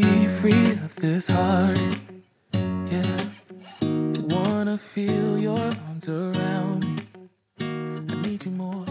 [0.00, 1.76] be free of this heart.
[2.54, 3.04] Yeah.
[4.30, 6.96] Wanna feel your arms around me.
[7.60, 8.86] I need you more.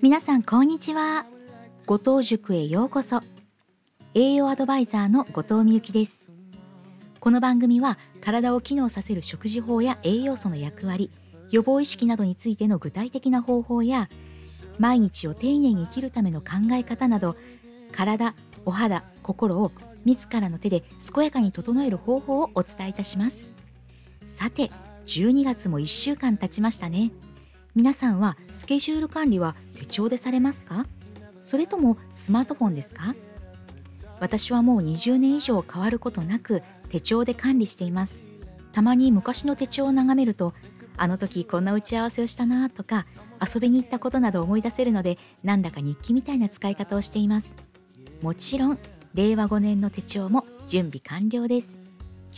[0.00, 1.26] 皆さんこんにちは
[1.86, 3.20] 後藤塾へようこそ
[4.14, 6.32] 栄養アドバイザーの後藤美由紀です
[7.18, 11.10] この番組は体を機能させる食事法や栄養素の役割
[11.50, 14.08] 予防意識などについての具体的な方法や
[14.78, 17.36] 毎日を丁寧に生きるための考え方など
[17.92, 19.70] 体お肌心を
[20.04, 20.84] 自らの手で
[21.14, 23.52] 健やかに整える方法をお伝えいたします。
[24.24, 24.70] さて
[25.06, 27.10] 12月も1週間経ちましたね。
[27.74, 30.86] 皆さんはスケジュール管理は手帳でされますか？
[31.40, 33.14] それともスマートフォンですか？
[34.20, 38.22] 私はもう20年以上変わることなく手帳で管理しています。
[38.72, 40.52] たまに昔の手帳を眺めると
[40.96, 43.04] あの時こんな打ち合わせをしたなとか
[43.42, 47.54] 遊びに行ったことなど思い出せるのでなんだか日記みたいな使い方をしています。
[48.20, 48.78] もちろん
[49.12, 51.80] 令和5年の手帳も準備完了です。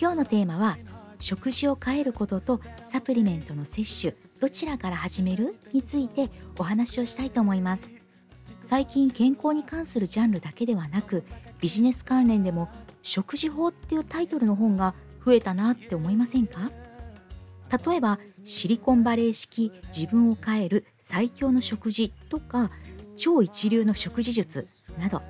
[0.01, 0.79] 今日のテーマは
[1.19, 5.55] 食事を変えることとサプリメントの摂取どちらから始める？
[5.75, 7.91] についてお話をしたいと思います。
[8.63, 11.23] 最近健康に関するジャンルだけではなく
[11.61, 12.71] ビジネス関連でも
[13.03, 16.71] 食事法っていうタイトルの本が増えたなって思いませんか？
[17.87, 22.71] 例えばシリコンバレー式自分を変える最強の食事とか
[23.19, 24.67] 超一流の食事術
[24.99, 25.21] など。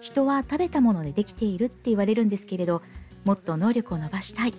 [0.00, 2.82] 人は食べたものでできているって言われるんですけれど
[3.24, 4.54] もっと能力を伸ばしたい。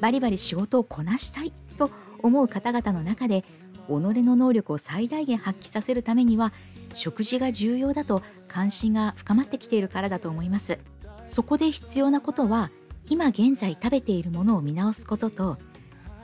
[0.00, 1.52] バリバリ仕事をこなしたい。
[1.76, 1.90] と
[2.20, 6.52] 思う方々の中で己の能力を最大限発揮させるためには
[6.94, 10.78] 食事が重要だと関心が深まってきているからだと思います。
[11.26, 12.70] そこで必要なことは
[13.08, 15.58] 今現在食べているものを見直すことと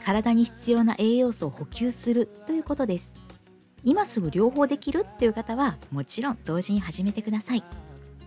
[0.05, 3.15] 体に必要な栄養素を補給するということです。
[3.83, 7.63] 今すぐ両方できるっていう方はもちろん同時に始めてください。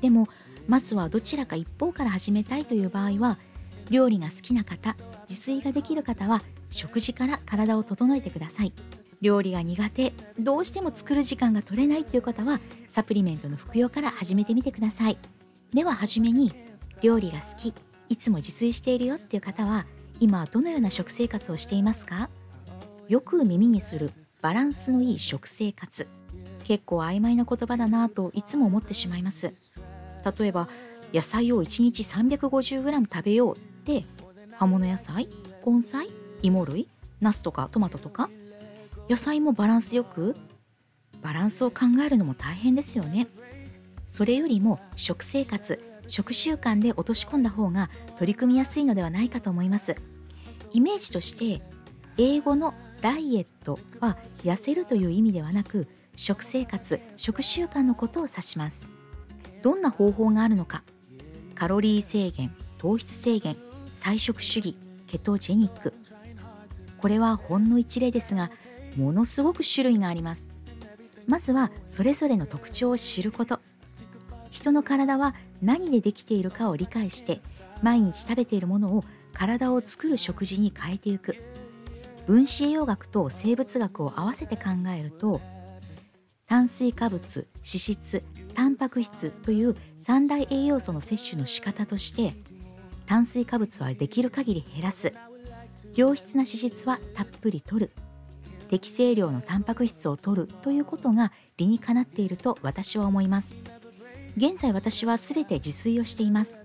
[0.01, 0.27] でも
[0.67, 3.37] まずはどちらか一方から始めたいという場合は
[3.89, 4.95] 料理が好きな方
[5.29, 8.73] 自炊ができる方は食事から体を整えてください。
[9.21, 15.17] 料理が苦手どうしても作る時間が取れないという方はサプリメントの服用から始めてみてください。
[15.73, 16.51] では初めに
[17.01, 17.73] 料理が好き
[18.09, 19.85] いつも自炊しているよっていう方は
[20.19, 22.29] 今どのような食生活をしていますか？
[23.07, 24.11] よく耳にする
[24.41, 26.07] バランスのいい食生活。
[26.67, 29.53] 結構曖昧な言葉だなといつも思ってしまいます。
[30.37, 30.67] 例えば
[31.13, 34.05] 野菜を1日 350g 食べようって
[34.51, 35.29] 葉物野菜
[35.65, 36.09] 根菜
[36.41, 36.89] 芋類
[37.21, 38.29] ナスとかトマトとか
[39.09, 40.35] 野菜もバランスよく
[41.21, 43.27] バランスを考えるのも大変ですよね。
[44.05, 49.95] それよりも食生活食習慣で落とし込んだ方が取り組みやすいのではないかと思います。
[50.73, 51.61] イメージとして
[52.17, 58.89] 英語のダイエットは痩せるという意味ではなく食生活食習慣のことを指します。
[59.61, 60.83] どんな方法があるのか。
[61.53, 63.55] カロリー制限糖質制限
[63.87, 65.93] 菜食主義ケトジェニック。
[66.97, 68.49] これはほんの一例ですが
[68.95, 70.49] ものすごく種類があります。
[71.27, 73.59] まずはそれぞれの特徴を知ること。
[74.49, 77.39] 人の体は何でできているかを理解して
[77.83, 79.03] 毎日食べているものを
[79.33, 81.35] 体を作る食事に変えていく。
[82.25, 84.63] 分子栄養学と生物学を合わせて考
[84.97, 85.41] えると
[86.47, 88.23] 炭水化物脂質
[88.55, 92.33] タンパク質という三大栄養素の摂取の仕方として
[93.05, 95.13] 炭水化物はできる限り減らす。
[95.95, 97.91] 良質な脂質はたっぷり摂る。
[98.69, 103.55] 適正量のタンパク質を摂るということが理にかなっていると私は思います。
[104.37, 106.59] 現在私は全て自炊をしています。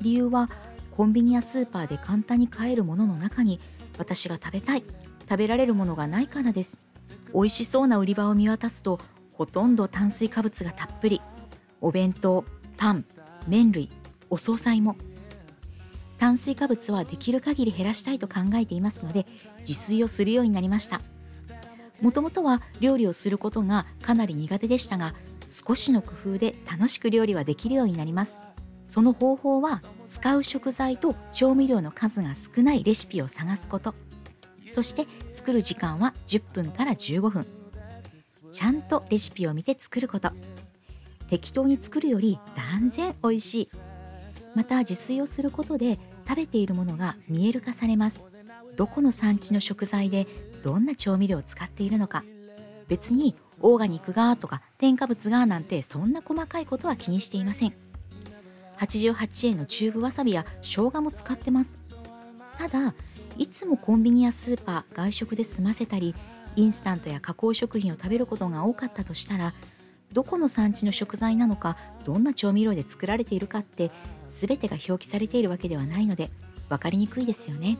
[0.00, 0.48] 理由は
[0.96, 3.60] コンビニやスーパーで簡単に買えるものの中に
[3.98, 4.84] 私が食べたい
[5.28, 6.80] 食べられるものがないからです。
[7.34, 9.00] 美味しそうな売り場を見渡すと
[9.32, 11.22] ほとんど炭水化物がたっぷり。
[11.80, 12.44] お弁当
[12.76, 13.04] パン
[13.46, 13.90] 麺類
[14.30, 14.96] お惣菜も。
[16.18, 19.26] 炭水化物はできる限り減らしたいと考えていますので
[19.60, 21.00] 自炊をするようになりました。
[22.00, 25.14] もともとは料理をすることがかなり苦手でしたが
[25.48, 28.38] 少しの工夫で楽しく料理はできるようになります。
[28.84, 33.94] その方法は使う食材と調味料の数が少ないレシピを探すこと。
[34.70, 37.46] そして作る時間は10分から15分。
[38.50, 40.30] ちゃんとレシピを見て作ること。
[41.28, 43.68] 適当に作るより断然美味しい。
[44.54, 48.26] また自炊をすることで食べているものが見える化されます。
[48.76, 50.26] どこの産地の食材で
[50.62, 52.24] どんな調味料を使っているのか。
[52.88, 57.74] 別にオーガニックがとか添加物がなんてそんな細かいことは気にしていません。
[58.78, 61.76] 88円のチューブわさびや生姜も使ってます。
[62.56, 62.94] ただ
[63.38, 66.14] いつもコンビニやスーパー外食で済ませたり
[66.56, 69.54] インスタントや加工食品を食べることが多かったとしたら
[70.12, 73.92] どこの産地の食材なのかどんな調味料で作られているかって
[74.26, 76.30] 全てが表記されているわけではないので
[76.68, 77.78] 分かりにくいですよね。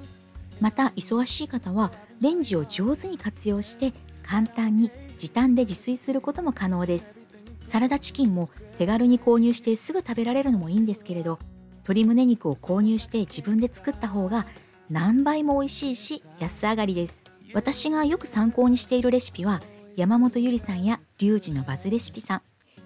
[0.61, 7.17] また忙しい方はレンジを上手に活用して簡単に時短で自炊することも可能です。
[7.63, 11.39] サラダチキンも手軽に購入してすぐ食べられるのもいいんですけれど
[11.79, 14.47] 鶏胸肉を購入して自分で作った方が
[14.91, 17.25] 何倍も美味しいし安上がりです。
[17.53, 19.61] 私がよく参考にしているレシピは
[19.97, 22.43] 山本ゆりさんやリュウジのバズレシピさん。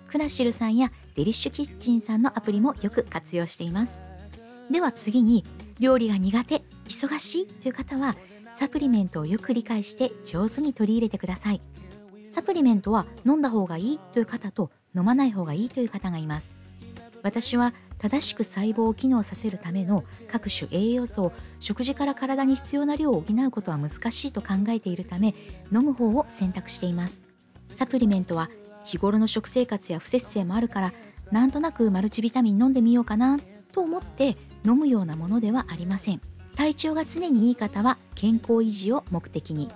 [0.09, 4.03] クラシルさんやデリッシュキッチンさんのアプリもよく活用しています。
[4.71, 5.45] では次に
[5.79, 8.17] 料理が苦手忙しいという方は
[8.51, 11.61] サプリメントをよく理解して上手に取り入れてください。
[12.29, 16.57] サプリメントは飲んだ方がいいという方と飲まない方がいいという方がいます。
[17.23, 17.73] 私は
[18.03, 25.37] 正しく細胞を機能させるための各種栄養素を食事から体に必要な量を補うことは難しいと考えているため
[25.73, 27.23] 飲む方を選択しています。
[27.71, 28.51] サプリメントは
[28.85, 30.93] 日頃の食生活や不節制もあるから
[31.31, 33.39] なんとなくマルチビタミン飲んでみようかな
[33.71, 36.21] と思って飲むようなものではありません。
[36.57, 39.69] 体調が常にいい方は健康維持を目的に。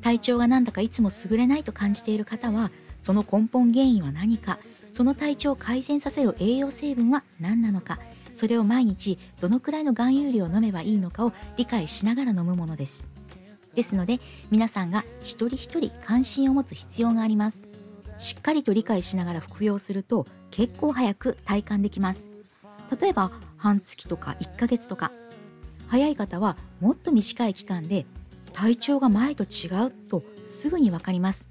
[0.00, 2.70] 体調がなんだかいつも優れないと感じている方は
[3.00, 4.60] その根本原因は何か。
[4.94, 7.98] その体調を改善させる栄養成分は何なのか。
[8.32, 13.08] それを毎日どのくらいの含有量を飲めばいいのかを理解しながら飲むものです。
[13.74, 14.20] ですので
[14.52, 17.66] 皆さんが一人一人関心を持つ必要があります。
[18.18, 22.28] しっかりと理解しながら服用すると結構早く体感できます。
[23.00, 25.10] 例えば半月とか1ヶ月とか。
[25.88, 28.06] 早い方はもっと短い期間で
[28.52, 31.48] 体調が前と違うとすぐに分かります。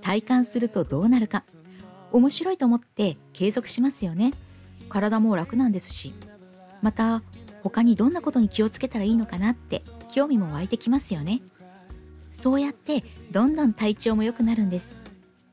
[0.00, 1.44] 体感するとどうなるか。
[2.12, 4.32] 面白いと思って継続しますよね。
[4.88, 6.14] 体も楽なんですし。
[6.80, 7.22] また
[7.62, 9.82] 他にどんなことに気をつけたらいいのかなって
[10.12, 11.42] 興味も湧いてきますよね。
[12.30, 14.96] そうやってどんどん体調も良くなるんです。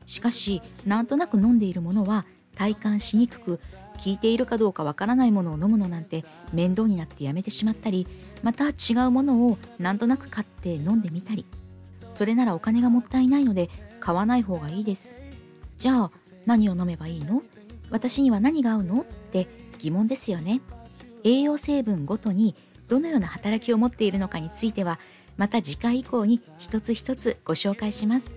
[0.06, 2.26] しかしなんとなく飲んでいるものは
[2.56, 3.62] 体感しにくく効
[4.06, 8.08] いているかどうかわからないものを飲むのなんて面倒になってやめてしまったり
[8.44, 11.46] また違うものをなんとなく買って飲んでみたり。
[12.08, 13.68] それならお金がもったいないので
[14.00, 15.16] 買わない方がいいです。
[15.78, 16.12] じゃあ
[16.46, 17.44] 何を飲めばいいの？
[17.90, 19.02] 私には何が合うの？
[19.02, 19.48] って
[19.80, 20.62] 疑問ですよね。
[21.24, 22.56] 栄養成分ごとに
[22.90, 25.00] どのような働きを持っているのかについては
[25.38, 28.36] また次回以降に一つ一つご紹介します。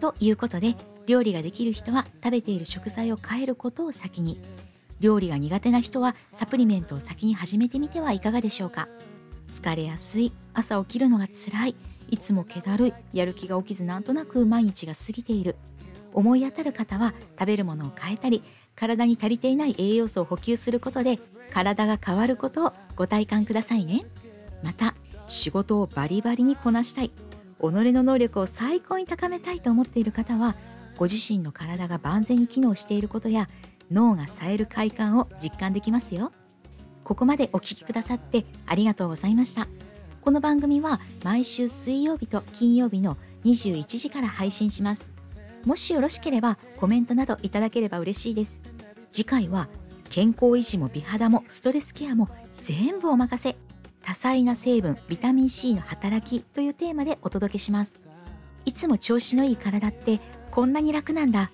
[0.00, 0.76] ということで
[1.06, 4.38] 料理ができる人は食べている食材を変えることを先に。
[5.00, 8.88] 料理が苦手な人はサプリメントを先に始めてみてはいかがでしょうか。
[9.48, 11.74] 疲れやすい朝起きるのが辛い
[12.10, 15.56] いつも気だるいやる気が起きずなんとなく毎日が過ぎている。
[16.12, 18.42] 思い当たる方は食べるものを変えたり
[18.74, 21.18] 体に足りていない栄養素を補給することで
[21.50, 24.04] 体が変わることをご体感くださいね。
[24.62, 24.94] また
[25.26, 27.12] 仕事をバリバリにこなしたい己
[27.60, 30.56] の能力を最高に高めたいと思っている方は
[30.96, 33.48] ご自身の体が万全に機能していることや
[33.90, 36.32] 脳が冴える快感を実感できますよ。
[37.04, 39.66] ここまでお聴きくださってありがとうございました。
[40.20, 45.09] この番組は毎週水曜日と金曜日の21時から配信します。
[45.64, 48.60] もしよろしければコメントなどいただければ嬉しいです。
[49.12, 49.68] 次回は
[50.08, 53.56] 健康維持も美肌もストレスケアも全部お任せ。
[54.02, 58.00] 多彩な成分ビタミン C の働きというテーマでお届けします。
[58.64, 60.20] いつも調子のいい体って
[60.50, 61.50] こんなに楽なんだ。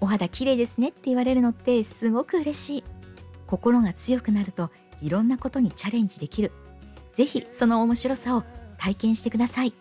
[0.00, 2.84] お肌綺麗ですねって言われるのってすごく嬉しい。
[3.46, 4.70] 心が強くなると
[5.00, 6.52] いろんなことにチャレンジできる。
[7.14, 8.44] ぜひその面白さを
[8.76, 9.72] 体験してください。